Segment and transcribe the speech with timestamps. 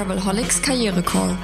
[0.00, 1.36] Travelholics Karriere Call.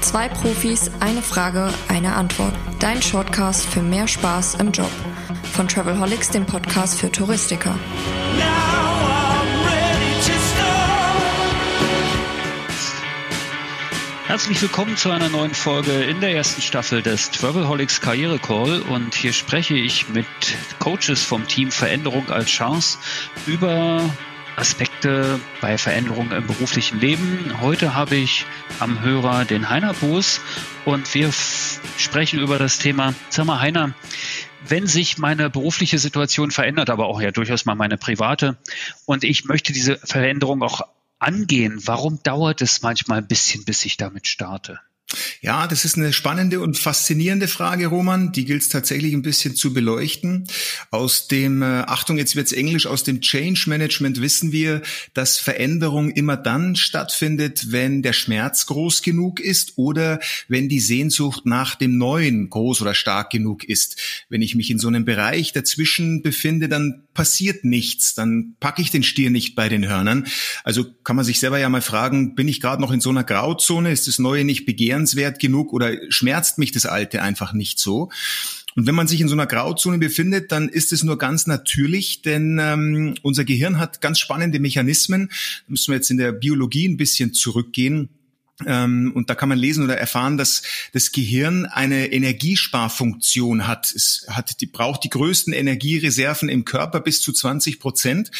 [0.00, 2.54] Zwei Profis, eine Frage, eine Antwort.
[2.78, 4.90] Dein Shortcast für mehr Spaß im Job.
[5.52, 7.76] Von Travelholics, dem Podcast für Touristiker.
[14.28, 19.16] Herzlich willkommen zu einer neuen Folge in der ersten Staffel des Travelholics Karriere Call und
[19.16, 20.26] hier spreche ich mit
[20.78, 22.98] Coaches vom Team Veränderung als Chance
[23.46, 24.08] über
[24.56, 27.60] Aspekte bei Veränderungen im beruflichen Leben.
[27.60, 28.46] Heute habe ich
[28.78, 30.40] am Hörer den Heiner Boos
[30.84, 33.14] und wir sprechen über das Thema.
[33.30, 33.94] Sag mal, Heiner,
[34.66, 38.56] wenn sich meine berufliche Situation verändert, aber auch ja durchaus mal meine private,
[39.06, 40.82] und ich möchte diese Veränderung auch
[41.18, 44.80] angehen, warum dauert es manchmal ein bisschen, bis ich damit starte?
[45.44, 48.32] Ja, das ist eine spannende und faszinierende Frage, Roman.
[48.32, 50.48] Die gilt es tatsächlich ein bisschen zu beleuchten.
[50.90, 54.80] Aus dem, äh, Achtung, jetzt wird's Englisch, aus dem Change Management wissen wir,
[55.12, 61.44] dass Veränderung immer dann stattfindet, wenn der Schmerz groß genug ist oder wenn die Sehnsucht
[61.44, 64.00] nach dem Neuen groß oder stark genug ist.
[64.30, 68.90] Wenn ich mich in so einem Bereich dazwischen befinde, dann passiert nichts, dann packe ich
[68.90, 70.26] den Stier nicht bei den Hörnern.
[70.64, 73.24] Also kann man sich selber ja mal fragen, bin ich gerade noch in so einer
[73.24, 73.92] Grauzone?
[73.92, 78.10] Ist das Neue nicht begehrenswert genug oder schmerzt mich das Alte einfach nicht so?
[78.76, 82.22] Und wenn man sich in so einer Grauzone befindet, dann ist es nur ganz natürlich,
[82.22, 85.28] denn ähm, unser Gehirn hat ganz spannende Mechanismen.
[85.28, 85.34] Da
[85.68, 88.08] müssen wir jetzt in der Biologie ein bisschen zurückgehen
[88.60, 93.92] und da kann man lesen oder erfahren, dass das Gehirn eine Energiesparfunktion hat.
[93.92, 98.30] Es hat, die braucht die größten Energiereserven im Körper bis zu 20 Prozent.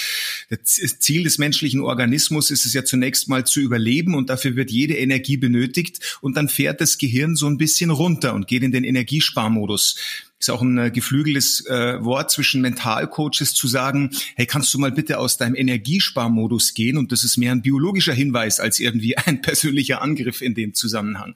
[0.51, 4.71] Das Ziel des menschlichen Organismus ist es ja zunächst mal zu überleben und dafür wird
[4.71, 8.71] jede Energie benötigt und dann fährt das Gehirn so ein bisschen runter und geht in
[8.71, 9.97] den Energiesparmodus
[10.45, 14.93] ist auch ein äh, geflügeltes äh, Wort zwischen Mentalcoaches zu sagen, hey, kannst du mal
[14.93, 16.99] bitte aus deinem Energiesparmodus gehen?
[16.99, 21.35] Und das ist mehr ein biologischer Hinweis als irgendwie ein persönlicher Angriff in dem Zusammenhang.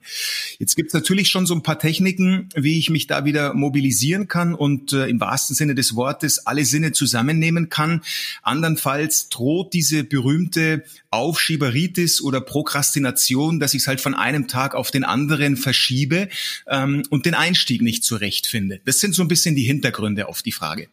[0.59, 4.55] Jetzt gibt's natürlich schon so ein paar Techniken, wie ich mich da wieder mobilisieren kann
[4.55, 8.03] und äh, im wahrsten Sinne des Wortes alle Sinne zusammennehmen kann.
[8.43, 14.91] Andernfalls droht diese berühmte Aufschieberitis oder Prokrastination, dass ich es halt von einem Tag auf
[14.91, 16.29] den anderen verschiebe
[16.67, 18.81] ähm, und den Einstieg nicht zurechtfinde.
[18.85, 20.89] Das sind so ein bisschen die Hintergründe auf die Frage.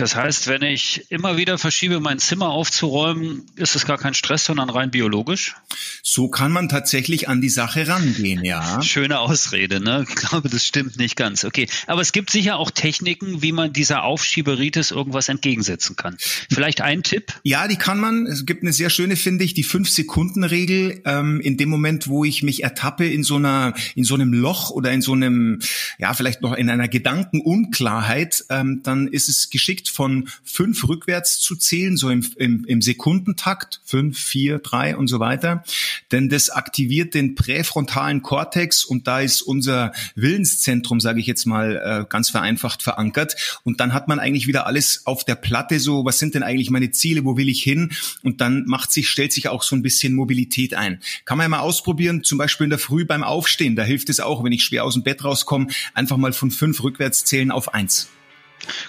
[0.00, 4.46] Das heißt, wenn ich immer wieder verschiebe, mein Zimmer aufzuräumen, ist es gar kein Stress,
[4.46, 5.56] sondern rein biologisch?
[6.02, 8.80] So kann man tatsächlich an die Sache rangehen, ja.
[8.82, 10.06] Schöne Ausrede, ne?
[10.08, 11.44] Ich glaube, das stimmt nicht ganz.
[11.44, 11.68] Okay.
[11.86, 16.16] Aber es gibt sicher auch Techniken, wie man dieser Aufschieberitis irgendwas entgegensetzen kann.
[16.50, 17.34] Vielleicht ein Tipp?
[17.42, 18.26] Ja, die kann man.
[18.26, 21.02] Es gibt eine sehr schöne, finde ich, die Fünf-Sekunden-Regel.
[21.04, 24.70] Ähm, in dem Moment, wo ich mich ertappe in so einer, in so einem Loch
[24.70, 25.60] oder in so einem,
[25.98, 31.56] ja, vielleicht noch in einer Gedankenunklarheit, ähm, dann ist es geschickt, von fünf rückwärts zu
[31.56, 35.64] zählen, so im, im, im Sekundentakt, fünf, vier, drei und so weiter.
[36.12, 41.76] Denn das aktiviert den präfrontalen Kortex und da ist unser Willenszentrum, sage ich jetzt mal
[41.76, 43.60] äh, ganz vereinfacht verankert.
[43.64, 46.70] Und dann hat man eigentlich wieder alles auf der Platte, so was sind denn eigentlich
[46.70, 47.92] meine Ziele, wo will ich hin?
[48.22, 51.00] Und dann macht sich, stellt sich auch so ein bisschen Mobilität ein.
[51.24, 53.76] Kann man ja mal ausprobieren, zum Beispiel in der Früh beim Aufstehen.
[53.76, 56.82] Da hilft es auch, wenn ich schwer aus dem Bett rauskomme, einfach mal von fünf
[56.82, 58.08] rückwärts zählen auf eins.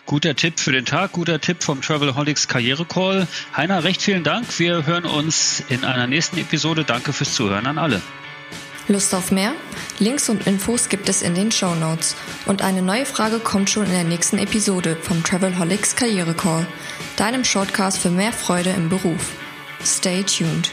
[0.05, 3.27] Guter Tipp für den Tag, guter Tipp vom Travelholics Karriere Call.
[3.55, 4.47] Heiner, recht vielen Dank.
[4.59, 6.83] Wir hören uns in einer nächsten Episode.
[6.83, 8.01] Danke fürs Zuhören an alle.
[8.87, 9.53] Lust auf mehr?
[9.99, 12.15] Links und Infos gibt es in den Show Notes.
[12.45, 16.67] Und eine neue Frage kommt schon in der nächsten Episode vom Travelholics Karriere Call,
[17.15, 19.33] deinem Shortcast für mehr Freude im Beruf.
[19.83, 20.71] Stay tuned.